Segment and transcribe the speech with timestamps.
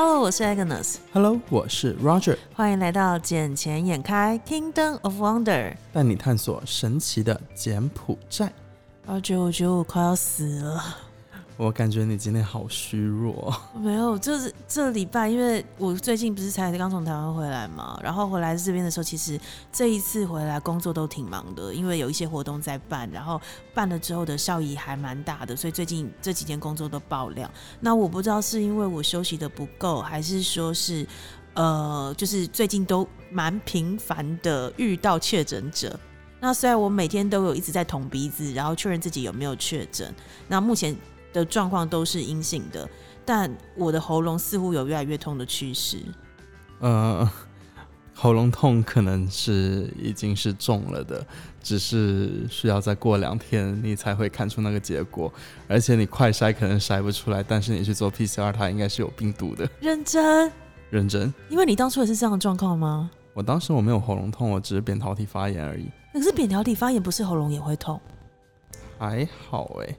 [0.00, 0.98] Hello，我是 Agnes。
[1.12, 2.38] Hello，我是 Roger。
[2.54, 8.52] 欢迎来到捡钱眼开 Kingdom of Wonder，带你探索神奇的柬埔寨。
[9.08, 11.07] Roger，我觉得我快要死了。
[11.58, 13.52] 我感觉你今天好虚弱。
[13.74, 19.38] 没有，就是这礼拜，因为我最近不是才刚从台湾回来嘛，然后回来这边的时候，其实
[19.72, 23.40] 这一次回来工作都挺忙的，因为有一些活动在办，然后
[23.74, 27.50] 办了之后的效益还蛮大的，所以最近这几天工作都爆量。
[27.80, 31.04] 那我不知道是因为我休息的不够，还是说是
[31.54, 35.98] 呃，就是最近都蛮频繁的遇到确诊者。
[36.38, 40.14] 那虽然我每天都有一直在捅鼻子，然后确认自己有没有确诊，
[40.46, 40.96] 那目前。
[41.38, 42.88] 的状况都是阴性的，
[43.24, 45.98] 但我的喉咙似乎有越来越痛的趋势。
[46.80, 47.28] 呃，
[48.14, 51.24] 喉咙痛可能是已经是中了的，
[51.62, 55.32] 只是需要再过两天你才会看出那个结果。
[55.68, 59.68] 而且你快筛可能筛不出来，但是你去做 PCR，它应该是有病毒的。
[59.80, 60.50] 认真？
[60.90, 61.32] 认真？
[61.48, 63.10] 因为你当初也是这样的状况吗？
[63.34, 65.88] 我当时我没有喉咙痛，我只是扁桃体发炎而已。
[66.12, 68.00] 可是扁桃体发炎不是喉咙也会痛？
[68.98, 69.96] 还好哎。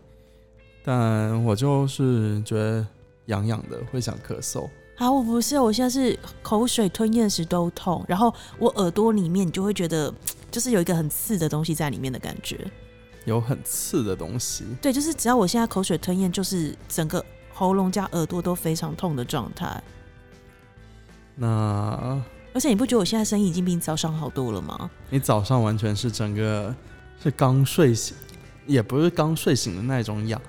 [0.92, 2.84] 但我就是觉得
[3.26, 4.68] 痒痒的，会想咳嗽。
[4.98, 10.12] 啊，我不是，我现在是口水吞咽时都痛，然后我耳朵里面你就会觉得，
[10.50, 12.60] 就是有一个很刺的东西在里面的感觉。
[13.26, 14.66] 有很刺的东西？
[14.82, 17.24] 对，就是只要我现在口水吞咽，就是整个
[17.54, 19.84] 喉咙加耳朵都非常痛的状态。
[21.36, 22.20] 那
[22.52, 24.90] 而且你不觉得我现在声音已经比你早上好多了吗？
[25.12, 26.76] 你早上完全是整个
[27.22, 28.18] 是刚睡醒，
[28.66, 30.42] 也不是刚睡醒的那种痒。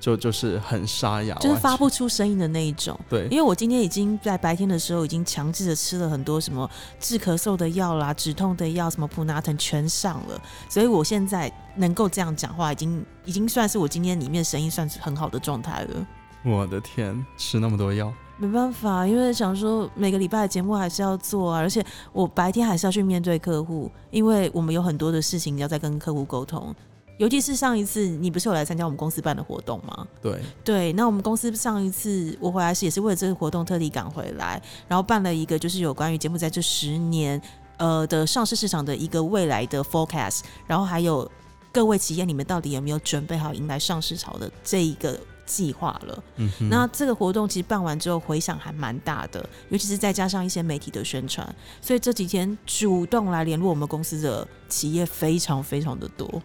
[0.00, 2.98] 就就是很沙哑，就是发不出声音的那一种。
[3.08, 16.06] 对，因为我今天已经在白天的时候已经强制的吃了很多什么治咳嗽的药啦、止痛的药，什么普拿疼全上了，所以我现在能够这样讲话，已经已经算是我今天里面声音算是很好的状态了。
[16.44, 26.72] 我的天，吃那么多药，没办法，因为想说每个礼拜的节目还是要做啊，而且我白天还是要去面对客户，因为我们有很多的事情要再跟客户沟通。
[27.18, 30.06] 尤其是上一次你不是有来参加我们公司办的活动吗？
[30.22, 37.40] 对对，那我们公司上一次我回来是也是为了这个活动特地赶回来，然后办了一个就是有关于节目在这十年
[37.76, 41.30] 呃的上市市场的一个未来的 forecast，然后还有
[41.72, 46.22] 各位企业你们到底有没有准备好迎来上市潮的这一个计划了？
[46.36, 56.40] 嗯，那这个活动其实办完之后回响还蛮大的，尤其是再加上一些媒体的宣传，所以这几天主动来联络我们公司的企业非常非常的多。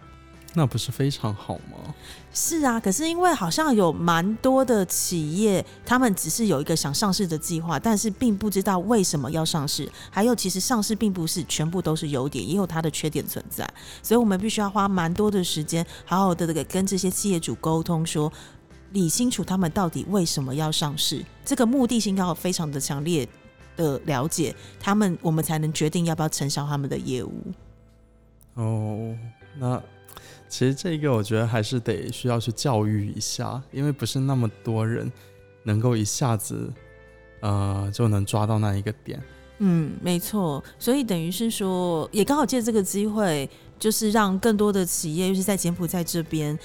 [0.56, 1.94] 那不是非常好吗？
[2.32, 9.90] 是啊，可是因为好像有蛮多的企业，他们只是有一个想上市的计划，但是并不知道为什么要上市。
[10.10, 13.68] 还有，其实上市并不是全部都是优点，也有它的缺点存在。
[14.00, 18.32] 所以我们必须要花蛮多的时间，好好的这个跟这些企业主沟通，说
[18.92, 23.28] 理清楚他们到底为什么要上市，这个目的性要非常的强烈
[23.76, 27.42] 的了解，他们我们才能决定要不要承销他们的业务。
[28.54, 29.16] 哦，
[29.58, 29.82] 那。
[30.48, 35.10] 其实这个我觉得还是得需要去教育一下，因为不是那么多人
[35.64, 36.72] 能够一下子
[37.40, 39.20] 呃就能抓到那一个点。
[39.58, 40.62] 嗯，没错。
[40.78, 46.58] 所以等于是说，也刚好借这个机会，就是让更多的企业，尤其在柬埔寨这边，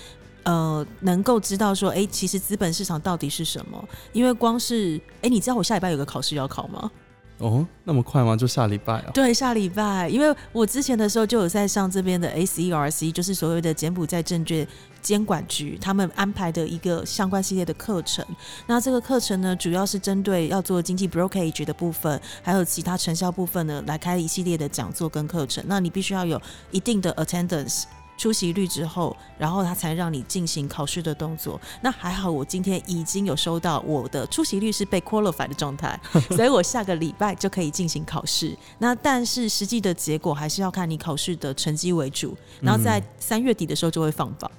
[0.44, 3.88] 呃，能够知道说，哎，其实资本市场到底是什么？
[4.12, 6.91] 因为光是，哎，你知道我下礼拜有个考试要考吗？
[7.39, 8.35] 哦，那么快吗？
[8.35, 9.11] 就下礼拜啊？
[9.13, 14.67] 对，下礼拜，因为我之前的时候就有在上这边的 SERC，就是所谓的柬埔寨证券
[15.01, 18.25] 监管局他们安排的一个相关系列的课程。
[18.67, 25.63] 那这个课程呢，主要是针对要做经济 brokerage 的部分，还有其他承销部分呢，来开一系列的讲座跟课程。
[25.67, 27.83] 那你必须要有一定的 attendance。
[28.19, 31.59] 出席率之后，然后他才让你进行考试的动作。
[31.81, 35.97] 那还好，我今天已经有收到我的出席率是被 qualified 的状态，
[36.35, 38.56] 所以我下个礼拜就可以进行考试。
[38.78, 42.38] 那但是实际的结果还是要看你考试的成绩为主。
[42.60, 44.51] 然后在三月底的时候就会放榜，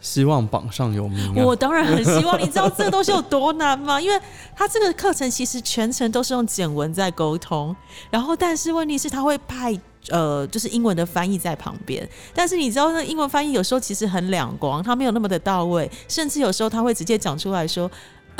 [0.00, 1.34] 希望榜上有名。
[1.44, 4.00] 我当然很希望，你知道这个东西有多难吗？
[4.00, 4.20] 因为
[4.56, 7.74] 他这个课程其实全程都是用简文在沟通，
[8.10, 9.78] 然后但是问题是他会派。
[10.08, 17.88] 呃，就是英文的翻译在旁边，但是你知道，那英文翻译有时候其实很两光，他没有那么的到位，甚至有时候他会直接讲出来说：“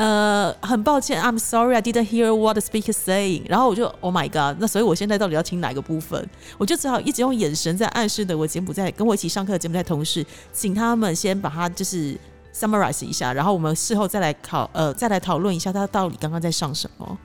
[0.01, 6.27] 呃，很抱歉，I'm sorry, I didn't hear what the speaker saying。”然后我就 “Oh my god！” 那所以我现在到底要听哪个部分？
[6.57, 10.25] 我就只好一直用眼神在暗示的我柬埔寨跟我一起上课的柬埔寨同事，
[10.55, 12.17] 请他们先把它就是
[12.55, 17.19] summarize 一下，然后我们事后再来考呃再来讨论一下他到底刚刚在上什么。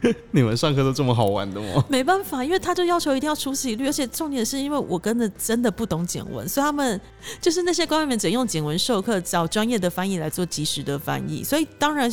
[0.30, 1.84] 你们上课都这么好玩的吗？
[1.88, 7.00] 没办法，因为他就要求一定要出席率，而且重点是因为我跟的真的不懂简文，所以他们
[7.40, 11.42] 就是那些官员们只用简文授课，找专业的翻译来做及时的翻译。
[11.42, 12.12] 所以当然，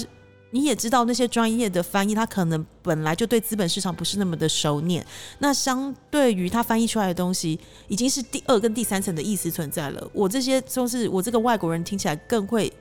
[0.51, 5.05] 你也知道那些专业的翻译，他可能本来就对资本市场不是那么的熟念，
[5.39, 10.09] 那相对于他翻译出来的东西，已经是第二跟第三层的意思存在了。
[10.13, 12.71] 我这些就是我这个外国人听起来更会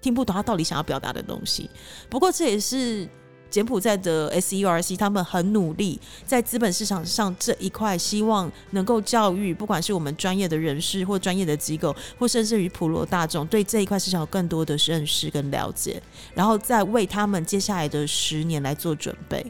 [0.00, 1.70] 听不懂他到底想要表达的东西。
[2.08, 3.08] 不过这也是。
[3.50, 16.00] 柬埔寨的 SURC 他们很努力在资本市场上这一块，希望能够教育，不管是我们专业的人士或专业的机构，或甚至于普罗大众，对这一块市场有更多的认识跟了解，
[16.34, 19.44] 然后再为他们接下来的十年来做准备。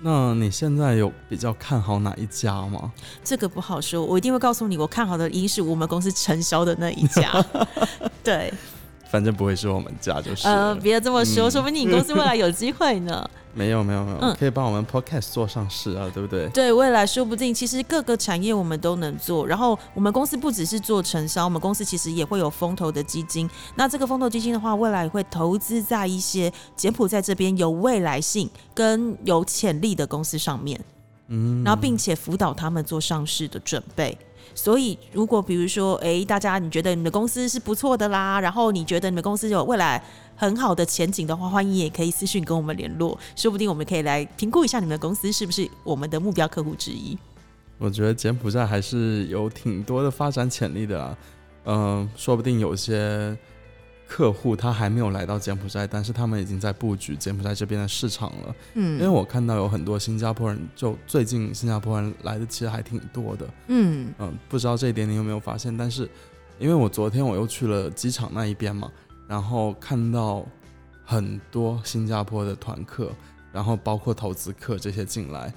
[0.00, 2.92] 那你现在有比较看好哪一家吗？
[3.24, 7.44] 这个不好说，我一定会告诉你，我看好的一是我们公司承销的那一家。
[8.22, 8.52] 对。
[9.08, 10.46] 反正不会是我们家，就是。
[10.46, 13.28] 呃，别这么说，说不定你公司未来有机会呢。
[13.56, 16.46] 没有，没有，没有，可以帮我们 Podcast 做上市啊，对不对？
[16.50, 19.46] 对，未来说不定，其实各个产业我们都能做。
[19.46, 23.48] 然后，我们公司不只是做承销，我们公司其实也会有风投的基金。
[23.76, 30.78] 那这个风投基金的话，未来会投资在一些柬埔寨这边有未来性跟有潜力的公司上面。
[31.28, 34.16] 嗯，然后并且辅导他们做上市的准备。
[34.54, 40.02] 所以，如果比如说，哎，大家你觉得你的公司是不错的啦，然后你觉得你们公司有未来
[40.34, 47.18] 很好的前景的话，欢迎也可以私信跟我们联络，说不定我们可以来评估一下你们的公司是不是我们的目标客户之一。
[47.76, 51.18] 我觉得柬埔寨还是有挺多的发展潜力的啊，
[51.64, 53.36] 嗯，说不定有些。
[54.08, 58.54] 客户他还没有来到柬埔寨，但是他们已经在布局柬埔寨这边的市场了。
[58.74, 63.46] 嗯，因为我看到有很多新加坡人，就最近新加坡人来的其实还挺多的。
[63.66, 65.76] 嗯嗯，不知道这一点你有没有发现？
[65.76, 66.08] 但是
[66.60, 68.90] 因为我昨天我又去了机场那一边嘛，
[69.26, 70.46] 然后看到
[71.04, 73.10] 很多新加坡的团客，
[73.52, 75.52] 然后包括投资客这些进来。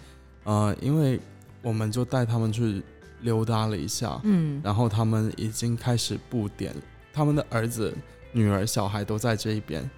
[0.45, 1.19] 呃，因为
[1.61, 2.81] 我们就带他们去
[3.21, 6.73] 溜达了一下，嗯，然后他们已经开始布点
[7.13, 7.93] 他们的儿子。
[8.31, 9.89] 女儿、小孩都在这一边，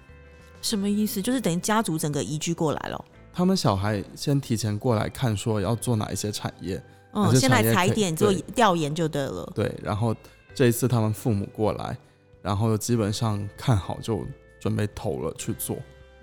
[0.60, 1.20] 什么意思？
[1.20, 3.04] 就是等于家族整个移居过来了。
[3.32, 6.82] 他们小孩先提前过来看，说要做哪一些产业，
[7.12, 9.50] 嗯，先来踩点做调研就对了。
[9.54, 10.14] 对，然后
[10.54, 11.96] 这一次他们父母过来，
[12.42, 14.26] 然后基本上看好就
[14.60, 15.76] 准备投了去做。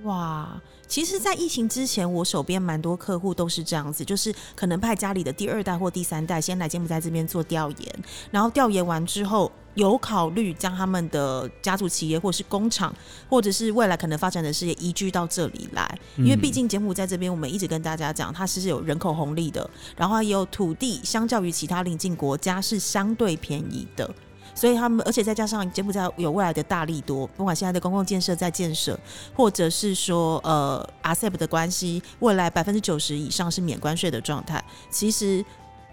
[0.04, 7.96] 哇，其实，在疫情之前，我手边蛮多客户都是这样子，就是可能派家里的第二代或第三代先来柬埔寨这边做调研，
[8.32, 12.94] 然后调研完之后，有考虑将他们的家族企业或是工厂，
[13.30, 24.14] 或者是未来可能发展的事业移居到这里来，因为毕竟柬埔寨这边，我们一直跟大家讲，它是有人口红利的，然后也有土地，相较于其他邻近国家是相对便宜的。
[24.56, 29.00] 所以他们，而且再加上柬埔寨有未来的大力多，不管现在的公共建设在建设，
[29.34, 35.46] 或者是说呃 ASEP 的关系，未来百分之九十以上是免关税的状态，其实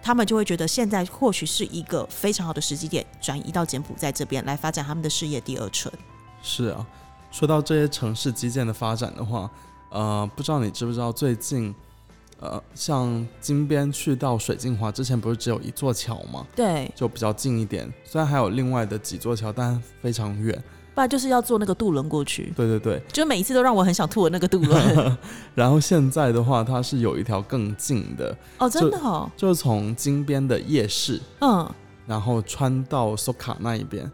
[0.06, 5.92] 他们就会觉得现在或许是一个非常好的时机点，转移到柬埔寨这边来发展他们的事业第二春。
[6.40, 6.86] 是啊，
[7.32, 9.50] 说到这些城市基建的发展的话，
[9.90, 11.74] 呃，不知道你知不知道最近。
[12.38, 16.46] 呃，像金边去到水晶华之前不是只有一座桥吗？
[16.54, 17.90] 对，就比较近一点。
[18.04, 20.62] 虽然还有另外的几座桥，但非常远。
[20.96, 22.50] 不然就是要坐那个渡轮过去。
[22.56, 25.16] 对对对，就每一次都让我很想吐的那个渡轮。
[25.54, 31.70] 然后现在的话，它是有一条更近的哦，真的哦，就是从金边的夜市，嗯，
[32.06, 34.10] 然后穿到索卡那一边，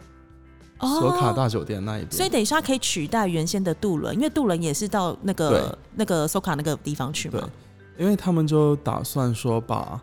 [0.80, 2.11] 索卡大酒店那一边。
[2.11, 7.49] 所以等一下可以取代原先的渡轮，因为渡轮也是到那个那个索卡那个地方去嘛。
[7.97, 10.00] 因为他们就打算说把，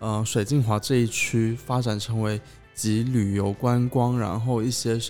[0.00, 2.38] 呃，水镜华这一区发展成为
[2.74, 5.00] 集旅游观光，然后一些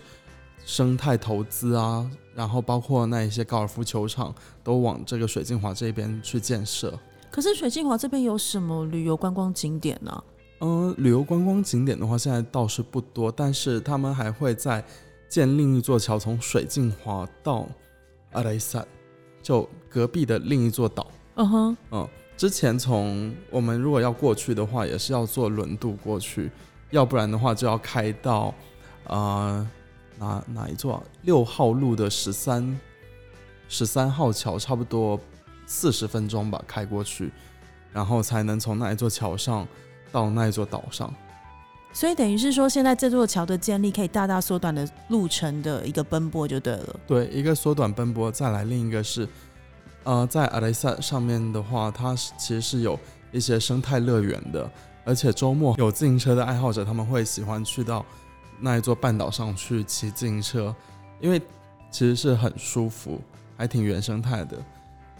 [0.69, 6.93] 生态投资啊，然后包括那一些高尔夫球场都往这个水镜华这边去建设。
[7.31, 10.25] 可是水镜华这边有什么旅游观光景点呢？
[10.61, 14.85] 嗯，旅游观光景点的话，现在倒是不多，但是他们还会在
[15.27, 17.67] 建另一座桥，从水镜华到
[18.33, 18.85] 阿雷萨，
[19.43, 21.07] 就隔壁的另一座岛。
[21.37, 22.09] 嗯哼，嗯。
[22.37, 26.51] 之前从我们如果要过去的话，也是要坐轮渡过去，
[26.91, 28.55] 要不然的话就要开到，
[29.05, 29.67] 呃，
[30.19, 32.79] 哪哪一座六号路的十三
[33.69, 35.19] 十三号桥，差不多
[35.67, 37.33] 四十分钟吧，开过去，
[37.93, 39.67] 然后才能从那一座桥上
[40.11, 41.13] 到那一座岛上。
[41.93, 47.01] 所以等于是说，现在这座桥的建立可以大大缩短的路程的一个奔波就对了。
[47.07, 49.29] 对，一个缩短奔波，再来另一个是。
[50.05, 52.99] 呃，在阿雷萨上面的话，它是其实是有
[53.31, 54.71] 一些生态乐园的，
[55.05, 58.05] 而且周末有自行车的爱好者，他们会喜欢去到
[58.61, 60.75] 那一座半岛上去骑自行车，
[61.21, 61.41] 因为
[61.91, 63.21] 其实是很舒服，
[63.57, 64.57] 还挺原生态的。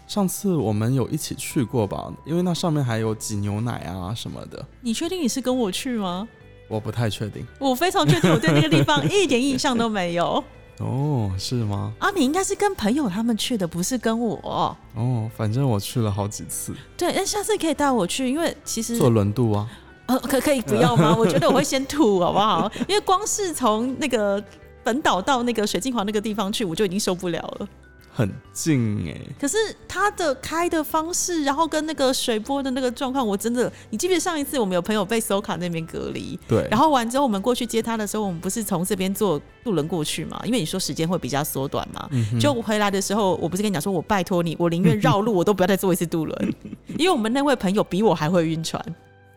[0.07, 2.11] 上次我们有一起去过吧？
[2.25, 4.65] 因为那上面还有挤牛奶啊什么的。
[4.81, 6.27] 你确定你是跟我去吗？
[6.67, 7.45] 我不太确定。
[7.59, 10.43] 我非常确定，我对那个地方 一点印象都没有。
[10.79, 11.93] 哦，是吗？
[11.99, 14.75] 啊，你应该是跟朋友他们去的，不是跟我。
[14.95, 19.69] 哦，反正我去了好几次，对，那下次可以带我去，因为其实坐轮渡啊。
[20.09, 21.15] 呃，可可以不要吗？
[21.15, 22.69] 我觉得我会先吐， 好不好？
[22.87, 24.43] 因为光是从那个
[24.83, 27.67] 本岛到那个水晶华那个地方去，我就已经受不了了。
[28.11, 29.55] 很近哎、可是
[29.87, 40.41] 它的开的方式，然后跟那个水波的那个状况，我真的，你记不记得上一次我们有朋友被搜卡那边隔离，对，然后完之后我们过去接他的时候，我们不是从这边坐渡轮过去嘛？
[40.43, 42.09] 因为你说时间会比较缩短嘛。
[42.41, 46.55] 就回来的时候，我不是跟你讲说，我拜托你，我宁愿绕路，我都不要再坐一次渡轮，
[46.97, 48.83] 因为我们那位朋友比我还会晕船。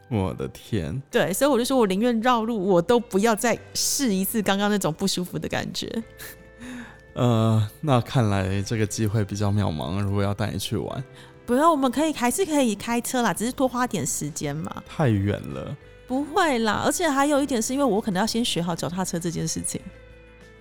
[0.09, 5.91] 我的天，对，所以我就说我宁愿绕路，我都不要再试一次刚刚那种不舒服的感觉。
[7.15, 10.01] 呃，那看来这个机会比较渺茫。
[10.01, 11.05] 如果要带你去玩，
[11.45, 14.83] 不要，我们可以还是可以开车啦，只是多花点时间嘛。
[14.87, 15.77] 太远了。
[16.07, 19.81] 不会啦，而且还有一点是因为我可能要先学好脚踏车这件事情。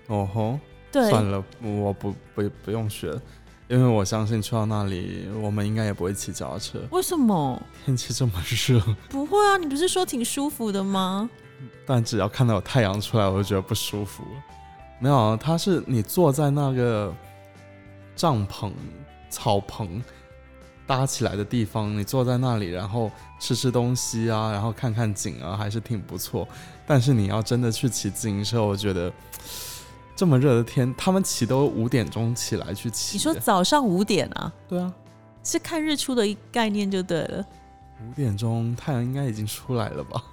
[0.08, 0.60] 哦吼，
[0.92, 3.14] 对，算了，我不不不用学，
[3.72, 6.78] 因为我相信去到那里，我们应该也不会骑脚踏车。
[6.92, 7.60] 为什么？
[7.86, 11.30] 天气这么热，不会啊，你不是说挺舒服的吗？
[11.86, 14.25] 但只要看到有太阳出来，我就觉得不舒服。
[15.00, 17.16] 没有啊，它是你坐在那个
[18.13, 18.74] 帐篷、
[19.30, 20.04] 草棚
[20.86, 23.10] 搭起来的地方，你坐在那里，然后
[23.40, 26.46] 吃吃东西啊，然后看看景啊，还是挺不错。
[26.86, 29.10] 但是你要真的去骑自行车，我觉得
[30.15, 33.18] 这么热的天，他们起都五点钟起来去起。
[33.18, 34.94] 你说早上五点啊，对啊，
[35.44, 37.46] 是看日出的一概念就对了。
[38.08, 40.24] 五点钟太阳应该已经出来了吧？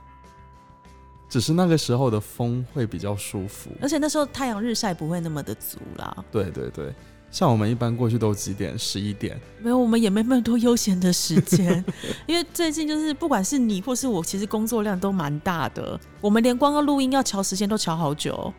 [1.29, 3.71] 只是那个时候的风会比较舒服。
[3.83, 6.25] 而且那时候太阳日晒不会那么的足啦。
[6.33, 6.95] 对对对，
[7.31, 8.79] 像我们一般过去都几点？
[8.79, 9.39] 十一点。
[9.61, 11.85] 没有，我们也没那么多悠闲的时间，
[12.27, 16.01] 因为最近就是不管是你或是我，其实工作量都蛮大的。
[16.23, 18.51] 我们连光个录音要调时间都调好久，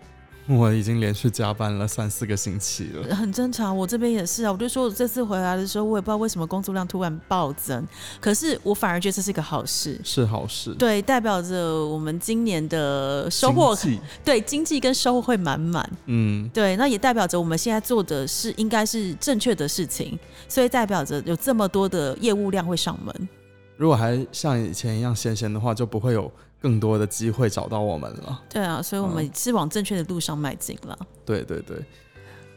[0.58, 3.16] 我已经连续加班了三四个星期了。
[3.16, 3.76] 很正常。
[3.78, 7.88] 我这边也是啊，我就说我这次回来的时候，我也不知道为什么工作量突然暴增，
[8.20, 10.00] 可是我反而觉得这是个好事。
[10.04, 13.78] 是好事，对，代表着我们今年的收获，
[14.26, 15.88] 对经济跟收获会满满。
[16.08, 23.30] 嗯，对，那也代表着我们现在做的是应该是正确的事情，所以代表着有这么多的业务量会上门。
[23.78, 26.30] 如果还像以前一样闲闲的话，就不会有
[26.62, 28.44] 更多的机会找到我们了。
[28.50, 30.98] 对啊，所以我们是往正确的路上迈进了。
[31.26, 31.78] 对对对，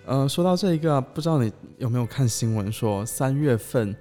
[0.06, 3.94] 呃，说到这一个、啊，不知道你有没有看新闻说，三月份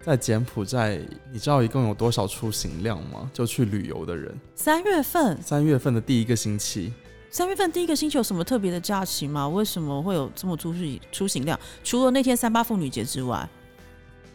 [0.00, 1.00] 在柬埔寨，
[1.32, 3.30] 你知道一共有多少出行量吗？
[3.32, 6.92] 就去旅游的人，三月份，三月份的第一个星期，
[7.30, 9.48] 三月份第一个星期有什么特别的假期吗？
[9.48, 11.58] 为什么会有这么出行出行量？
[11.82, 13.48] 除了那天三八妇女节之外，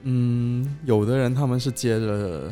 [0.03, 2.51] 嗯，有的人他们是接着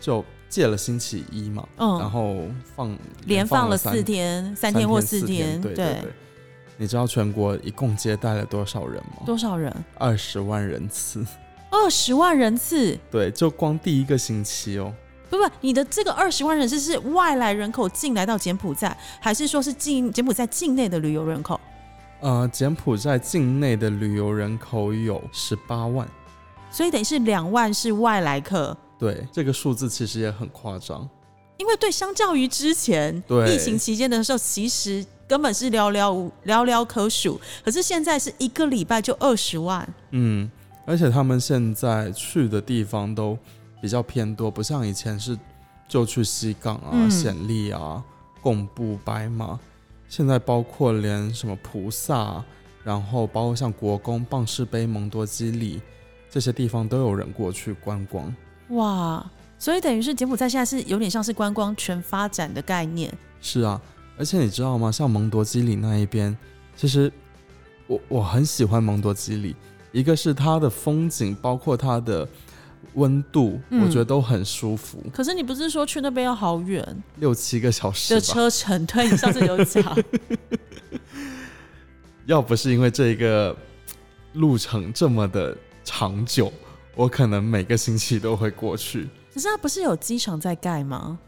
[0.00, 2.36] 就借了星期一嘛，嗯然嗯，后
[2.76, 6.12] 放连放了四天，三三天或四四天，对对对。
[6.76, 9.22] 你知道全国一共接待了多少人吗？
[9.24, 9.74] 多少人？
[9.96, 11.24] 二十万人次。
[11.70, 12.98] 二十万人次。
[13.10, 14.92] 对，就光第一个星期哦。
[15.30, 21.58] 不不，你的这个二十万人次是外来人口进来到柬埔寨，还是说是进柬埔寨境内的旅游人口？
[22.20, 26.06] 呃，柬埔寨境内的旅游人口有十八万。
[26.70, 31.08] 所以等于是两万是外来客，对，这个数字其实也很夸张。
[31.56, 37.40] 因为对，相较于之前对疫情期间的时候，其实根本是寥寥无寥寥可数。
[37.64, 40.48] 可是现在是一个礼拜就二十万，嗯，
[40.86, 43.36] 而且他们现在去的地方都
[43.80, 45.36] 比较偏多，不像以前是
[45.88, 48.00] 就去西港啊、嗯暹粒啊、
[48.40, 49.58] 贡布、白马，
[50.08, 52.40] 现在包括连什么菩萨，
[52.84, 55.82] 然后包括像国公、棒士碑、蒙多基里
[56.30, 58.32] 这些地方都有人过去观光。
[58.72, 59.24] 哇！
[59.58, 63.12] 所以等于是柬埔寨现在是有点像是观光全发展的概念。
[63.40, 63.80] 是啊，
[64.18, 64.90] 而且你知道吗？
[64.90, 66.36] 像蒙多基里那一边，
[66.76, 67.12] 其实
[67.86, 69.54] 我我很喜欢蒙多基里，
[69.92, 72.28] 一个是它的风景，包括它的
[72.94, 78.26] 温度，嗯我觉得都很舒服，可是你不是说去那边要好远六七个小时的吧。
[78.26, 78.84] 车程？
[78.86, 79.96] 对你上次有讲，
[82.26, 83.56] 要不是因为这个
[84.34, 86.52] 路程这么的长久，
[86.94, 89.08] 我可能每个星期都会过去。
[89.32, 91.18] 可是它不是有机场在盖吗？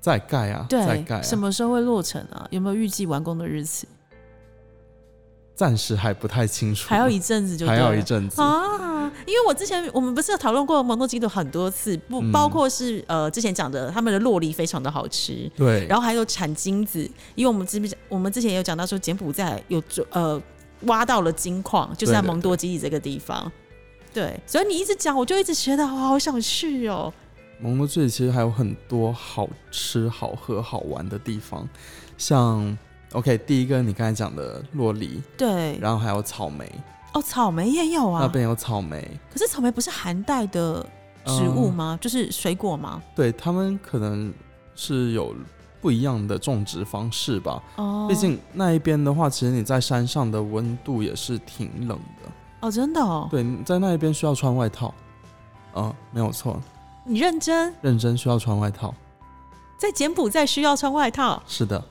[0.00, 2.46] 在盖啊，再对，盖啊，什么时候会落成啊？
[2.50, 3.86] 有没有预计完工的日期？
[5.54, 8.42] 暂时还不太清楚，还要一阵子就还要一阵子。
[8.42, 20.42] 啊，因为我之前我们不是有讨论过蒙多基多很多次，不嗯包括是呃之前讲的他们的洛梨非常的好吃，对，然后还有产金子，因为我们之我们之前也有讲到说柬埔寨有呃
[20.86, 23.52] 挖到了金矿，就是在蒙多基里这个地方。
[24.12, 27.12] 对，所以你一直讲，我就一直觉得我好想去哦。
[27.60, 31.68] 蒙多这里其实还有很多好吃、好喝、好玩的地方，
[32.18, 32.76] 像
[33.12, 36.70] OK，第一个你刚才讲的洛梨，对，然后还有草莓，
[37.14, 38.22] 哦，草莓也有啊。
[38.22, 40.84] 那边有草莓，可是草莓不是寒带的
[41.24, 41.96] 植物吗？
[42.00, 43.00] 就是水果吗？
[43.14, 44.32] 对他们可能
[44.74, 45.34] 是有
[45.80, 47.62] 不一样的种植方式吧。
[47.76, 52.32] 哦，毕竟那一边的话，其实你在山上的温度也是挺冷的。
[52.62, 53.28] 哦，真的哦。
[53.30, 54.94] 对，在那一边需要穿外套。
[55.74, 56.58] 嗯，没有错。
[57.04, 57.74] 你认真？
[57.82, 58.94] 认真需要穿外套。
[59.76, 61.42] 在柬埔寨需要穿外套？
[61.46, 61.84] 是的。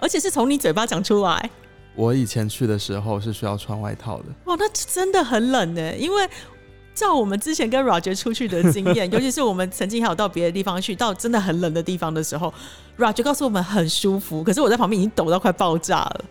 [0.00, 1.50] 而且是从你嘴巴讲出来。
[1.94, 4.24] 我以前去的时候是需要穿外套的。
[4.46, 5.96] 哇，那真的很冷呢。
[5.96, 6.26] 因为
[6.94, 12.54] 照我们之前跟 Roger 出去的经验， 尤其是我们曾经还有到别的地方去，到真的很冷的地方的时候
[12.96, 16.24] ，Roger 告诉我们很舒服，可是我在旁边已经抖到快爆炸了。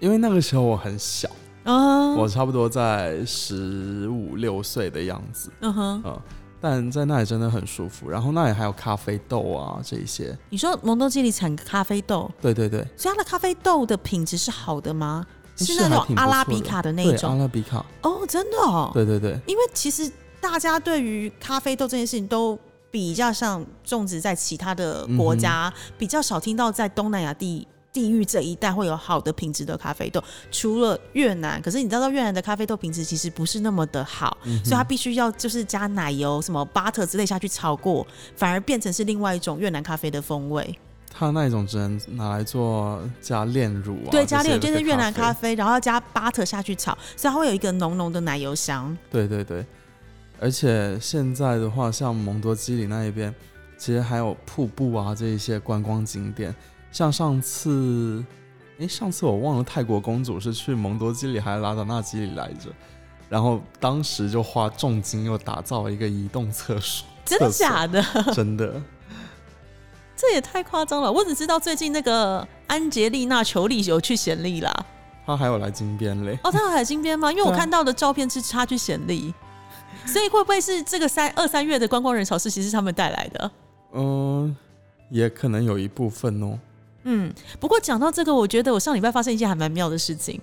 [0.00, 1.30] 因为那个时候我很小。
[1.64, 5.50] 嗯，我差不多在十五六岁的样子。
[5.60, 6.20] 嗯哼，嗯，
[6.60, 8.10] 但在那里真的很舒服。
[8.10, 10.36] 然后那里还有咖啡豆啊，这一些。
[10.50, 12.30] 你说蒙多基里产咖啡豆？
[12.40, 12.86] 对对对。
[12.96, 15.24] 所以它的咖啡豆的品质是好的吗？
[15.56, 17.30] 是那种阿拉比卡的那种？
[17.30, 17.84] 阿拉比卡。
[18.02, 18.90] 哦，真的哦。
[18.92, 19.38] 对对对。
[19.46, 22.58] 因为其实大家对于咖啡豆这件事情都
[22.90, 27.68] 比较像种植在其他的国家，比较少听到在东南亚地。
[27.92, 40.78] 地域这一带会有好的品质的咖啡豆，除了越南，可是你知道越南的咖啡豆品质其实不是那么的好，所以它必须要就是加奶油、什么 butter 之类下去炒过，反而变成是另外一种越南咖啡的风味。
[41.14, 48.96] 它那一种只能拿来做加炼乳啊，对，加炼乳就是越南咖啡，然后要加 butter 下去炒，所以它会有一个浓浓的奶油香。
[49.10, 49.66] 对对对，
[50.40, 53.34] 而且现在的话，像蒙多基里那一边，
[53.76, 56.54] 其实还有瀑布啊这一些观光景点。
[56.92, 58.22] 像上次，
[58.78, 62.68] 哎，上次我忘了泰国公主是去蒙多基里还是拉达纳基里来着，
[63.30, 68.04] 然后当时就花重金又打造了一个移动厕所， 真的假的？
[68.34, 68.80] 真的，
[70.14, 71.10] 这也太夸张了！
[71.10, 74.70] 我只知道最近那个安杰丽娜·裘丽有去显利啦，
[75.24, 76.38] 她还有来金边嘞。
[76.44, 77.32] 哦，她有来金边吗？
[77.32, 79.32] 因为我看到的照片是她去显利，
[80.04, 83.50] 所以会不会是这个三二三月的观光人潮是其实他们带来的？
[83.94, 84.54] 嗯，
[85.10, 86.58] 也可能有一部分哦。
[87.04, 90.40] 嗯，不过讲到这个，我觉得我上礼拜发生一件还蛮妙的事情。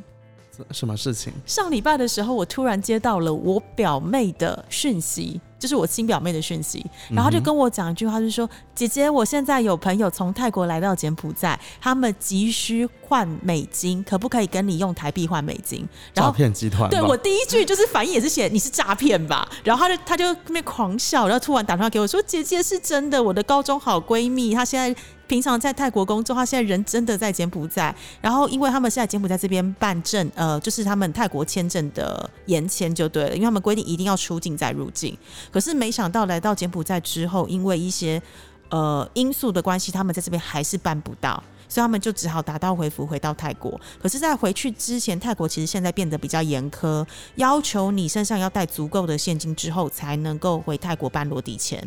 [0.71, 1.31] 什么事情？
[1.45, 5.39] 上礼拜的时候，我突然接到了我表妹的讯息。
[5.59, 16.89] 就是我亲表妹的讯息，然后就跟我讲一句话，就说：“姐姐，我现在有朋友从泰国来到柬埔寨，他们急需换美金，可不可以跟你用台币换美金？”诈骗集团。
[16.89, 35.17] 对我第一句就是反应也是写你是诈骗吧，然后他就他就那边狂笑，然后突然打电话给我说：“姐姐是真的，我的高中好闺蜜，她现在平常在泰国工作，她现在人真的在柬埔寨，然后因为他们现在柬埔寨这边办证，呃，就是他们泰国签证的延签就对了，因为他们规定一定要出境再入境。”
[35.51, 38.21] 可是没想到来到柬埔寨之后，因为一些
[38.69, 43.79] 呃因素的关系，他们在这边还是办不到，所以他们就只好打道回府回到泰国。
[44.01, 51.85] 可是，在回去之前，泰国其实现在变得比较严苛，要求你身上要带足够的现金之后，才能够回泰国办落地签。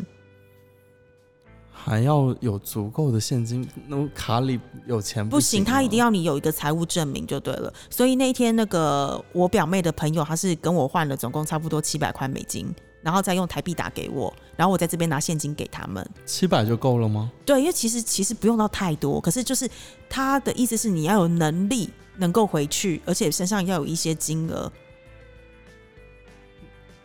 [1.75, 7.73] 还要有足够的现金，那卡里有钱不行，他一定要你有一个财务证明就对了。
[7.89, 12.73] 所以那一天，那个我表妹的朋友，他是跟我换了总共差不多七百块美金。
[13.03, 17.29] 然后再用台币打给我，然后我在这边拿现金给他们，七百就够了吗？
[17.45, 19.69] 对，因为其实其实不用到太多，可是就是
[20.09, 24.71] 他的意思是你要有能力能够回去，而且身上要有一些金额。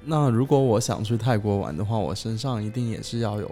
[0.05, 3.51] 那如果我想去泰国玩的话，我身上一定也是要有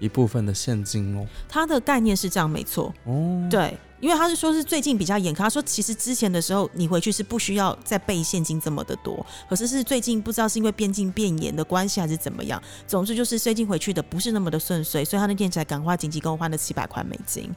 [0.00, 1.26] 一部分的现金哦。
[1.48, 2.92] 他的概念是这样，没错。
[3.04, 3.76] 哦，对。
[4.02, 5.38] 因为他是说，是最近比较严苛。
[5.38, 9.24] 他说，其实之前的时候，你回去是不需要再备现金这么的多。
[9.48, 12.60] 可是是最近不知道是因为边境变严的关系，还是怎么样。
[12.84, 17.48] 总之就是最近回去的不是那么的顺遂，所以他那天才赶快紧急跟我换了七百块美金。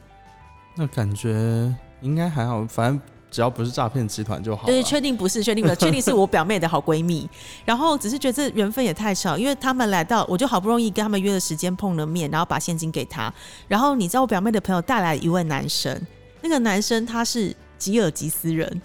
[0.76, 4.66] 那感觉应该还好，反正只要不是诈骗集团就好。
[4.66, 7.28] 对，确定不是，确定不是，确定是我表妹的好闺蜜。
[7.66, 13.34] 然后只是觉得这缘分也太少，因为他们来到，我就好不容易跟他们约了时间碰了面，然后把现金给他。
[13.66, 16.00] 然后你知道我表妹的朋友带来一位男生。
[16.46, 18.80] 那个男生他是吉尔吉斯人，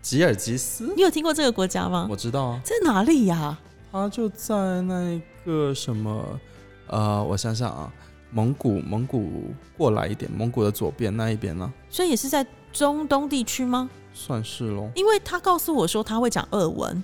[0.00, 2.06] 吉尔吉斯，你有听过这个国家吗？
[2.08, 3.58] 我知道啊，在哪里呀？
[3.90, 6.38] 他就在那个什么，
[6.86, 7.92] 呃，我想想啊，
[8.30, 11.72] 蒙古，蒙古过来一点，蒙古的左边那一边呢？
[11.90, 13.90] 所以也是在中东地区吗？
[14.14, 17.02] 算是喽，因为他告诉我说他会讲俄文，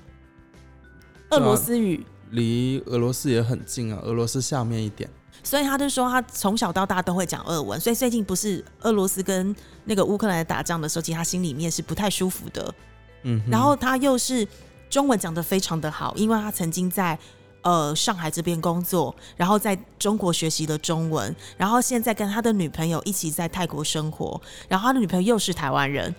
[1.31, 5.11] 俄罗斯语，离俄罗斯也很近啊，俄罗斯下面一点。
[5.43, 7.79] 所以他就说，他从小到大都会讲俄文。
[7.81, 12.75] 所以最近不是俄罗斯跟那个乌克兰打仗的时候，其实他心里面是不太舒服的。
[13.23, 14.47] 嗯，然后他又是
[14.89, 17.19] 中文讲的非常的好，因为他曾经在
[17.63, 26.15] 呃上海这边工作，然后在中国学习了中文，然后现在跟他的女朋友一起在泰国生活，然后他的女朋友又是台湾人，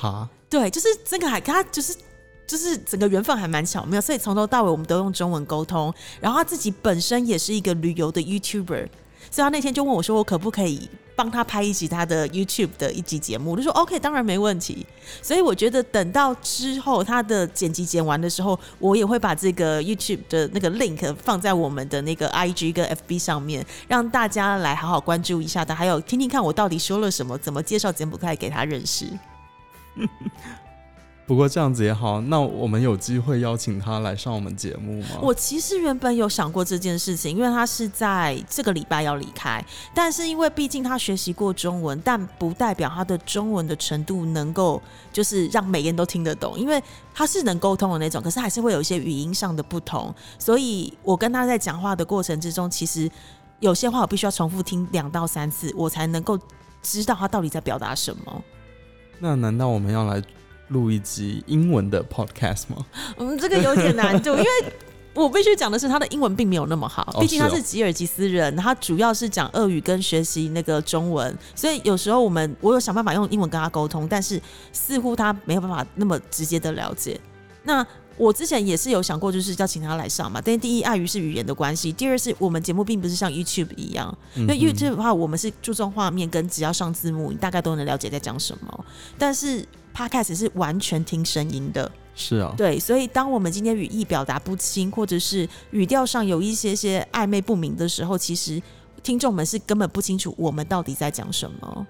[0.00, 1.96] 哈，对，就是这个还跟他就是。
[2.50, 5.94] 就是整个缘分还蛮巧妙，所以从头到尾我们都用中文沟通。
[6.20, 8.88] 然后他自己本身也是一个旅游的 YouTuber，
[9.30, 14.84] 所以他那天就问我说：“我可不可以帮他拍一集他的 YouTube 的一集节目？”我就说：“OK，当然没问题。”
[15.22, 29.06] 所以我觉得等到之后他的剪辑剪完的时候，我也会把这个 YouTube 的那个 link 放在我们的那个 IG 跟 FB 上面，让大家来好好关注一下他，还有听听看我到底说了什么，怎么介绍柬埔寨给他认识。
[31.30, 35.10] 不过这样子也好，那我们有机会邀请他来上我们节目吗？
[35.22, 39.64] 我其实原本有想过这件事情，因为他是在这个礼拜要离开，
[39.94, 46.82] 但是因为毕竟他学习过中文，但不代表他的中文的程度能够就是让每个人都听得懂，因为
[47.14, 53.08] 他是能沟通的那种，可是还是会有一些语音上的不同，所以我跟他在讲话的过程之中，其实
[53.60, 56.36] 有些话我必须要重复听两到三次，我才能够
[56.82, 58.42] 知道他到底在表达什么。
[59.20, 60.20] 那难道我们要来？
[60.70, 62.84] 录一集英文的 podcast 吗？
[63.18, 64.48] 嗯，这个有点难度， 因为
[65.12, 74.40] 我必须讲的是，他的英文并没有那么好，毕竟他是吉尔吉斯人，他主要是讲俄语跟学习那个中文，所以有时候我们我有想办法用英文跟他沟通，但是
[74.72, 77.20] 似乎他没有办法那么直接的了解。
[77.64, 77.84] 那
[78.16, 88.84] 我之前也是有想过，就是要请他来上嘛，但是第一碍于是语言的关系，第二是我们节目并不是像 YouTube 一样，因为 YouTube 的话，我们是注重画面跟只要上字幕，你大概都能了解在讲什么，
[89.18, 89.66] 但是。
[89.94, 98.60] Podcast 是完全听声音的，是啊，对，所以当我们今天语义表达不清，或者是语调上有一些些暧昧不明的时候，其实
[99.02, 101.86] 听众们是根本不清楚我们到底在讲什么。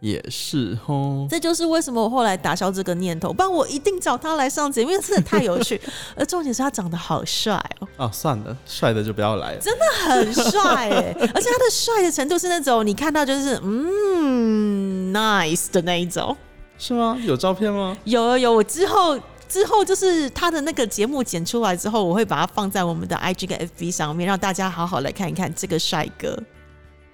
[0.00, 5.78] 也是哦，这就是为什么我后来打消这个念头，不然我一定找他来上节目，因为真的太有趣。
[6.16, 7.88] 而重点是他长得好帅哦。
[7.98, 9.60] 啊，算了，帅的就不要来了。
[9.60, 16.34] 真的很帅哎， 而且他的帅的程度是那种你看到就是嗯，nice 的那一种。
[16.80, 17.14] 是吗？
[17.22, 17.94] 有照片吗？
[18.04, 26.36] 有有有，我之后之后就是他的那个节目剪出来之后，我会把它放在我们的 IG 跟 FB 上面，让大家好好来看一看这个帅哥。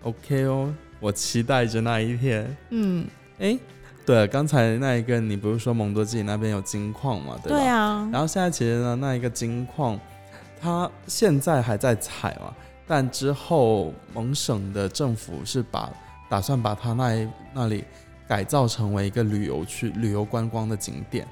[0.02, 2.56] OK 哦，我期待着那一天。
[2.70, 3.04] 嗯，
[3.40, 3.58] 哎，
[4.06, 7.36] 对，刚才那一个你不是说蒙多基那边有金矿嘛？
[7.42, 8.08] 对对啊。
[8.12, 9.98] 然后现在其实呢，那一个金矿，
[10.60, 12.54] 它现在还在采嘛，
[12.86, 15.90] 但之后蒙省的政府是把
[16.28, 17.82] 打算把它那那里。
[18.28, 21.26] 改造成为一个旅游区、旅游观光的景点，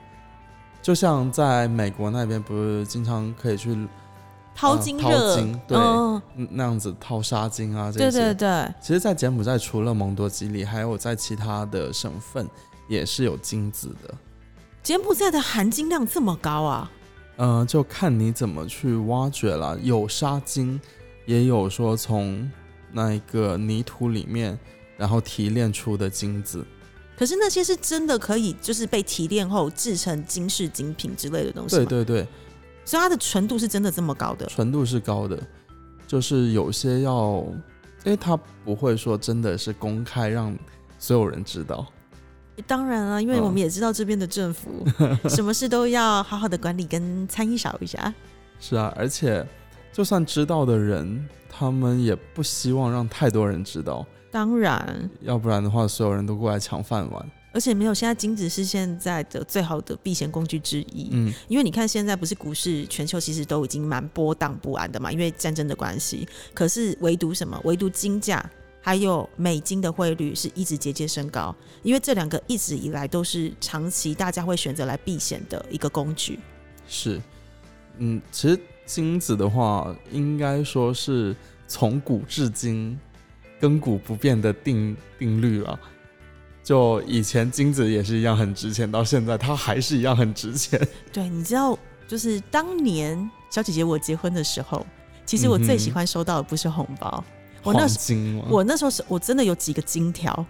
[0.80, 3.76] 就像在美国那边，不是经常可以去
[4.54, 5.76] 淘金、淘金，对，
[6.50, 8.10] 那样子淘沙金啊，这些。
[8.10, 8.74] 对对对。
[8.80, 12.48] 其实，在柬埔寨除了蒙多吉里，还有在其他的省份
[12.88, 14.14] 也是有金子的。
[14.82, 16.90] 柬埔寨的含金量这么高啊？
[17.38, 19.76] 嗯，就看你怎么去挖掘了。
[19.80, 20.80] 有沙金，
[21.26, 22.48] 也有说从
[22.92, 24.56] 那一个泥土里面，
[24.96, 26.64] 然后提炼出的金子。
[27.16, 31.76] 可是那些是真的可以，就是被提炼后制成金饰精品之类的东西。
[31.76, 32.26] 对对对，
[32.84, 34.46] 所以它的纯度是真的这么高的。
[34.46, 35.40] 纯度是高的，
[36.06, 37.44] 就是有些要，
[38.04, 40.56] 因为它不会说真的是公开让
[40.98, 41.86] 所有人知道。
[42.66, 44.84] 当然了，因为我们也知道这边的政府
[45.28, 48.12] 什么事都要好好的管理跟参与少一下。
[48.60, 49.44] 是啊，而且
[49.92, 54.06] 就算知道的人，他们也不希望让太多人知道。
[54.34, 57.30] 当然，要不然的话，所有人都过来抢饭碗。
[57.52, 61.08] 而且没有，现在金子是现在的最好的避险工具之一。
[61.12, 66.26] 嗯，因为你看现在不是股市全球其实都已经蛮波荡不安的嘛，因为战争的关系。
[66.52, 67.56] 可是唯独什么？
[67.62, 68.44] 唯独金价
[68.80, 76.40] 还有美金的汇率是一直节节升高，因为这两个一直以来都是长期大家会选择来避险的一个工具。
[76.88, 77.22] 是，
[77.98, 81.36] 嗯，其实金子的话，应该说是
[81.68, 82.98] 从古至今。
[83.64, 85.78] 亘古不变的定定律啊，
[86.62, 90.80] 就以前金子也是一样很值钱，到现在它还是一样很值钱。
[91.12, 94.84] 对，你知道，就是当年小姐姐我结婚的时候，
[95.24, 97.24] 其实我最喜欢收到的不是红包，
[97.62, 98.14] 我那时
[98.48, 100.46] 我那时候是我真的有几个金条，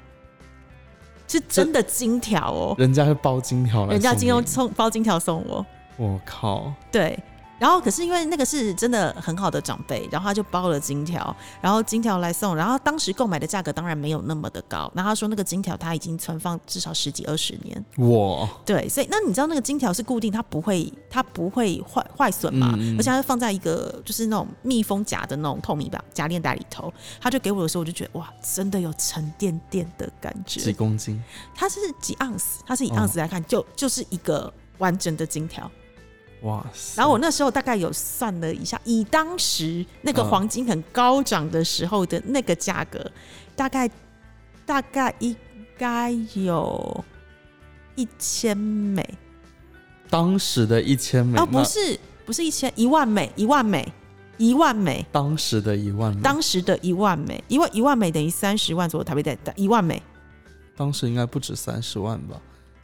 [1.28, 5.64] 是真的金条哦，人家是包金条来，人家金用送包金条送我，
[5.96, 7.18] 我靠，对。
[7.58, 14.90] 然后，可是因为那个是真的很好的长辈，然后他就包了金条，然后金条来送，然后当时购买的价格当然没有那么的高。
[14.94, 17.84] 然后他说那个金条他已经存放至少十几二十年。
[18.08, 18.48] 哇！
[18.66, 22.76] 对，所以那你知道那个金条是固定，它不会它不会坏坏损嘛？
[22.98, 26.92] 而且它放在一个就是那种密封夹的那种透明吧夹链袋里头。
[27.20, 30.60] 他就给我的时候，我就觉得哇，真的有沉甸甸的感觉。
[30.60, 31.22] 几公斤？
[31.54, 32.62] 它是几盎司？
[32.66, 35.70] 它是以盎司来看，就就是一个完整的金条。
[36.44, 36.96] 哇塞！
[36.96, 43.10] 然后我那时候大概有算了一下，以当时那个嗯黄金很高涨的时候的那个价格，
[43.56, 43.90] 大概
[44.64, 45.34] 大概应
[45.76, 47.04] 该有
[47.96, 49.02] 一千美
[50.08, 53.90] 当时的一千美，哦，不是不是一千一万美一万美
[54.36, 60.02] 一万美，当时的一万美，当时的一万美，因为一万美等于三十万左右台币的一万美，
[60.76, 62.40] 当时应该不止三十万吧？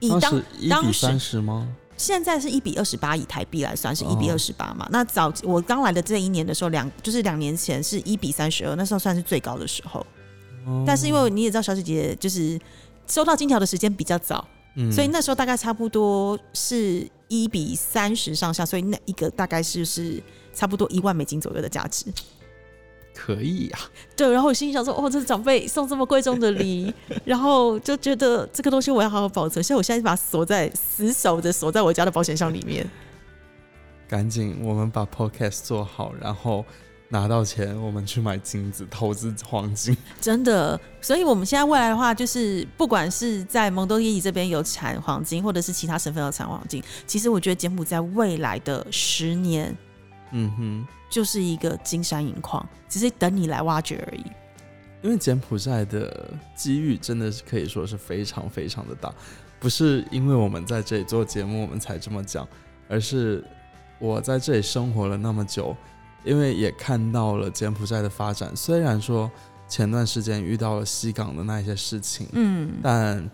[0.09, 1.69] 当时一比三十吗？
[2.01, 4.89] 现在是一比二十八，以台币来算是一比哦二十八嘛。
[4.91, 10.01] 那早我刚来的这一年的时候，两就是两年前是一比三十二，那时候算是最高的时候。
[10.65, 12.59] 哦但是因为你也知道，小姐姐就是
[13.07, 14.43] 收到金条的时间比较早，
[14.77, 20.23] 嗯所以那时候大概差不多是一比三十上下，所以那一个大概是是
[20.55, 22.07] 差不多一万美金左右的价值。
[23.15, 23.79] 可以呀、
[24.17, 26.93] 对，然后我心里想说，哦，这是长辈送这么贵重的礼，
[27.25, 32.89] 然后就觉得这个东西我要好好保存，所以我现在把它锁在死守着锁在我家的保险箱里面。
[34.09, 36.65] 赶紧我们把 podcast 做好，然后
[37.11, 39.97] 拿到钱，我们去买金子，投资黄金。
[40.21, 49.77] 真的，所以我们现在未来的话，就是不管是在蒙多耶里这边有产黄金，或者是其他省份有产黄金，其实我觉得柬埔寨未来的十年
[50.33, 54.25] 嗯哼，就是一个金山银矿，只是等你来挖掘而已。
[55.03, 59.13] 因为柬埔寨的机遇真的是可以说是非常非常的大，
[59.59, 62.47] 不是因为我们在这里做节目我们才这么讲，
[62.87, 63.43] 而是
[63.99, 65.75] 我在这里生活了那么久，
[66.23, 68.55] 因为也看到了柬埔寨的发展。
[68.55, 69.31] 虽然说
[69.67, 73.31] 前段时间遇到了西港的那一些事情，嗯，但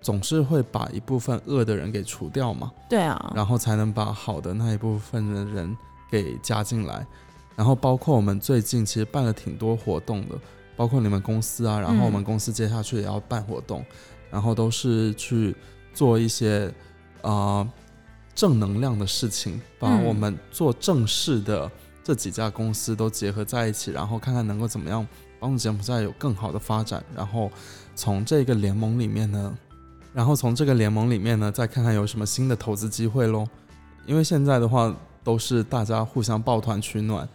[0.00, 5.76] 总是会把一部分恶的人给除掉嘛，对啊，然后才能把好的那一部分的人
[6.10, 7.06] 给加进来。
[7.54, 10.38] 然后包括我们最近其实办了挺多活动的，
[10.76, 13.84] 包括你们公司啊，然后我们嗯公司接下去也要办活动，
[14.30, 15.56] 然后都是去
[15.94, 16.70] 做一些
[17.22, 17.66] 呃
[18.34, 21.70] 正能量的事情，把嗯我们做正事的
[22.04, 25.06] 这几家公司都结合在一起，然后看看能够怎么样
[25.40, 27.50] 帮助柬埔寨有更好的发展，然后
[27.94, 29.56] 从这个联盟里面呢，
[30.12, 33.48] 然后从这个联盟里面呢，再看看有什么新的投资机会喽。
[34.04, 34.94] 因为现在的话
[35.26, 37.28] 都是大家互相抱团取暖，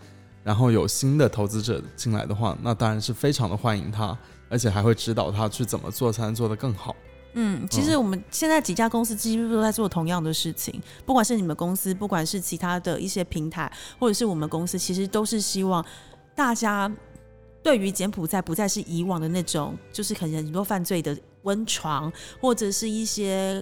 [0.45, 6.95] 然后有新的投资者进来的话，那当然是非常的欢迎他，而且还会指导他去怎么做才能做得更好。
[7.33, 15.85] 嗯，其实我们现在几家公司几乎都在做同样的事情，不管是你们公司，不管是其他的一些平台，或者是我们公司，其实都是希望
[16.33, 16.89] 大家
[17.61, 23.61] 对于柬埔寨不再是以往的那种，就是可能很多犯罪的温床，或者是一些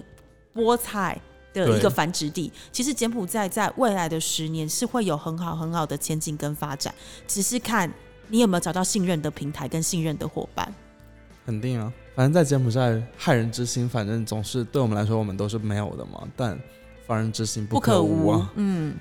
[0.54, 1.20] 菠菜。
[1.52, 6.94] 的一个繁殖地，其实柬埔寨在未来的十年是会有很好很好的前景跟发展，
[7.26, 7.92] 只是看
[8.28, 10.72] 你有没有找到信任的平台跟信任的伙伴。
[11.46, 16.22] 肯定啊，反正在柬埔寨害人之心，反正总是对我们来说我们都是没有的嘛。
[16.36, 16.56] 但
[17.06, 18.94] 防人之心不可可无啊，嗯，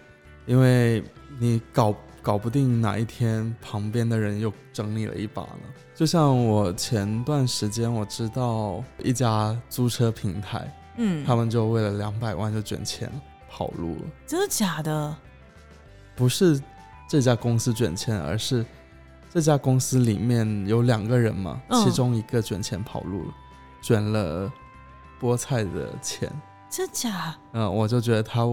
[0.48, 1.04] 因为
[1.38, 5.60] 你搞搞不定哪一天旁边的人又整你了一把呢。
[5.94, 13.12] 就像我前段时间我知道一家租车平台，嗯，他们就为了两百万就卷钱
[13.50, 14.02] 跑路了。
[14.28, 15.16] 真的假的？
[16.16, 16.62] 不是
[17.08, 18.66] 这家公司卷钱，而是
[19.30, 23.34] 这家公司里面有两个人嘛，嗯其中一个卷钱跑路了，
[23.82, 24.52] 卷了
[25.22, 26.30] 菠菜的钱。
[26.70, 27.36] 真假？
[27.54, 28.46] 嗯，我就觉得他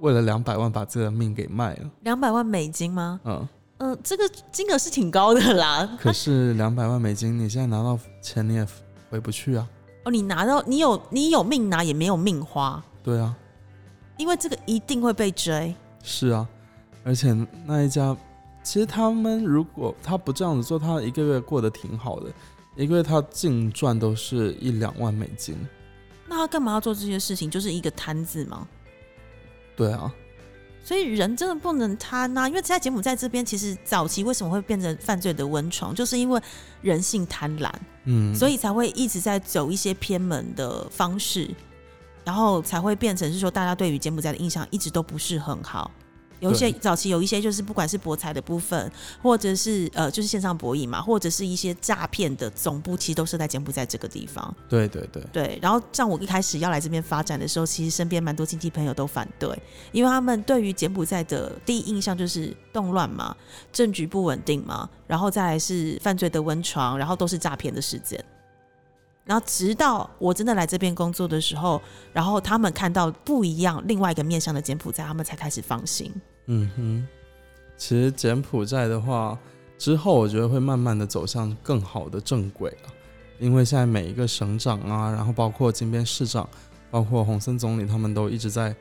[0.00, 1.90] 为了两百万把自己的命给卖了。
[2.02, 3.20] 两百万美金吗？
[3.24, 5.88] 嗯，嗯、这个金额是挺高的啦。
[6.00, 8.66] 可是两百万美金，你现在拿到钱你也
[9.08, 9.66] 回不去啊。
[10.08, 13.36] 哦，你拿到，你有你有命拿，也没有命花，对啊，
[14.16, 15.74] 因为这个一定会被追。
[16.02, 16.48] 是啊，
[17.04, 18.16] 而且那一家，
[18.62, 22.32] 其实他们如果他不这样子做，他一个月过得挺好的，
[22.74, 25.54] 一个月他净赚都是一两万美金。
[26.26, 27.50] 那他干嘛要做这些事情？
[27.50, 28.66] 就是一个贪字吗？
[29.76, 30.10] 对啊，
[30.82, 36.40] 所以人真的不能贪呐、因为在柬埔寨这边，其实早期为什么会变成犯罪的温床，就是因为
[36.80, 37.70] 人性贪婪，
[38.10, 41.54] 嗯，所以才会一直在走一些偏门的方式，
[42.24, 45.90] 然后才会变成是说大家对于柬埔寨的印象一直都不是很好。
[46.40, 48.90] 有一些早期有一些就是不管是博彩的部分，
[49.22, 54.54] 或者是呃就是线上博弈嘛，或者是一些诈骗的总部，其实都是在柬埔寨这个地方。
[54.68, 59.48] 对对对，对，然后像我一开始要来这边发展的时候，其实身边蛮多亲戚朋友都反对，
[59.92, 63.36] 因为他们对于柬埔寨的第一印象就是动乱嘛，
[63.72, 68.24] 政局不稳定嘛，然后再来是犯罪的温床，然后都是诈骗的事件。
[69.28, 71.78] 然后直到我真的来这边工作的时候，
[72.14, 76.10] 然后他们看到不一样另外一个面向的柬埔寨，他们才开始放心。
[76.46, 77.06] 嗯哼。
[77.76, 79.38] 其实柬埔寨的话，
[79.76, 82.88] 之后我觉得会慢慢的走向更好的正轨了，
[83.38, 86.48] 因为现在每一个省长啊，然后包括金边市长，
[86.90, 88.74] 包括洪森总理，他们都一直在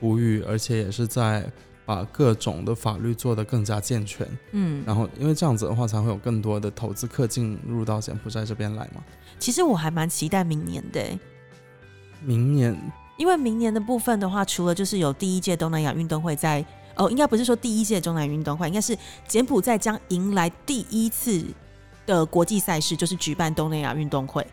[0.00, 1.46] 呼吁，而且也是在
[1.84, 4.26] 把各种的法律做得更加健全。
[4.52, 9.04] 嗯，然后，因为这样子的话，才会有更多的投资客进入到柬埔寨这边来嘛。
[9.40, 11.18] 其实我还蛮期待明年的欸，
[12.22, 12.78] 明年
[13.16, 21.42] 因为明年的部分的话，除了就是有第一届东南亚运动会在哦，应该不是说第一届东南亚运动会，应该是柬埔寨将迎来第一次
[22.06, 24.46] 的国际赛事，就是举办东南亚运动会。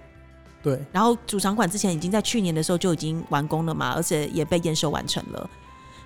[0.63, 5.49] 对，然后主场馆之前已经在去年的时候就已经完工了嘛，而且也被验收完成了。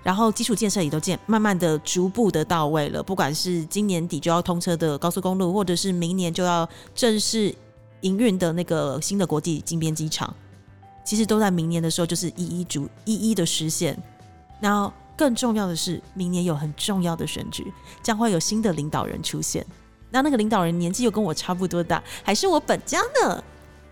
[0.03, 3.03] 然后基础建设也都建，慢慢的、逐步的到位了。
[3.03, 7.53] 不管是今年底就要通车的高速公路，或者是明年就要正式
[8.01, 10.33] 营运的那个新的国际金边机场，
[11.03, 13.97] 其实都在明年的时候就是一一逐一一的实现。
[14.59, 17.65] 然后更重要的是，明年有很重要的选举，
[18.03, 19.65] 将会有新的领导人出现。
[20.11, 23.43] 那那个领导人年纪又跟我差不多大，还是我本家呢。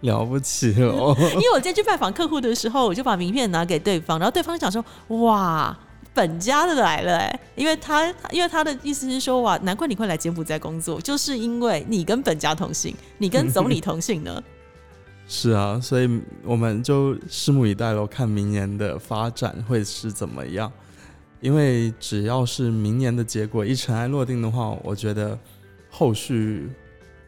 [0.01, 1.13] 了不起哦！
[1.33, 4.83] 因为我今天去拜访客户的时候，我就把名片拿给对方，然后对方讲说
[5.19, 5.77] ：“哇，
[6.13, 14.43] 本家的来了哎！”因为他因为他的意思是说：“哇，难怪你会来柬埔寨工作，就是因为你跟本家同姓，你跟总理同姓呢。
[15.27, 20.71] 是啊，所以我们就拭目以待喽，看明年的发展会是怎么样。
[21.41, 25.37] 因为只要是明年的结果一尘埃落定的话，我觉得
[25.89, 26.69] 后续。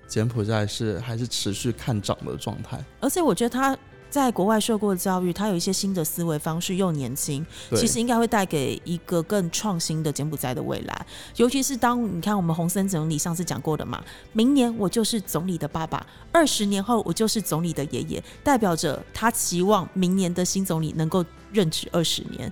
[0.08, 3.78] 柬埔寨是还是持续看涨的状态，而且我觉得他
[4.12, 7.44] 在国外受过教育，他有一些新的思维方式，又年轻，
[7.74, 11.06] 其实应该会带给一个更创新的柬埔寨的未来。
[11.38, 22.52] 尤其是当你看我们洪森总理上次讲过的嘛，明年我就是总理的爸爸，二十年后我就是总理的爷爷，代表着他期望明年的新总理能够任职二十年。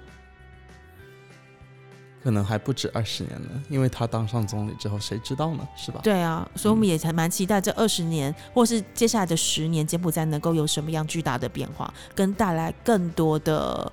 [2.21, 5.67] 可能还不止二十年呢，因为他当上总理之后，谁知道呢？
[5.75, 6.01] 是吧？
[6.03, 13.91] 对啊，所以我们也才蛮期待这二十年，或是接下来的十年，柬埔寨能够有什么样巨大的变化，跟带来更多的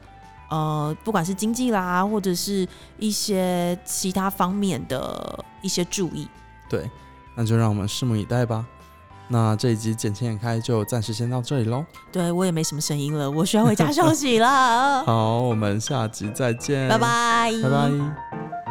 [0.51, 2.67] 呃，不管是经济啦，或者是
[2.99, 6.27] 一些其他方面的一些注意。
[6.69, 6.91] 对，
[7.37, 8.67] 那就让我们拭目以待吧。
[9.29, 11.85] 那这一集简轻眼开就暂时先到这里喽。
[12.13, 15.05] 对我也没什么声音了，我需要回家 休息了。
[15.05, 18.66] 好，我们下集再见，拜拜，拜拜。